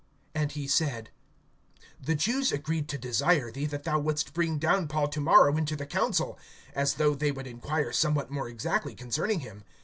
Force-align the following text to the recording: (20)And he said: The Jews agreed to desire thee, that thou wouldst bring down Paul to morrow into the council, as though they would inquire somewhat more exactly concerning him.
(20)And 0.33 0.51
he 0.53 0.67
said: 0.67 1.11
The 2.01 2.15
Jews 2.15 2.51
agreed 2.51 2.89
to 2.89 2.97
desire 2.97 3.51
thee, 3.51 3.67
that 3.67 3.83
thou 3.83 3.99
wouldst 3.99 4.33
bring 4.33 4.57
down 4.57 4.87
Paul 4.87 5.07
to 5.09 5.19
morrow 5.21 5.55
into 5.57 5.75
the 5.75 5.85
council, 5.85 6.39
as 6.73 6.95
though 6.95 7.13
they 7.13 7.31
would 7.31 7.45
inquire 7.45 7.93
somewhat 7.93 8.31
more 8.31 8.49
exactly 8.49 8.95
concerning 8.95 9.41
him. 9.41 9.63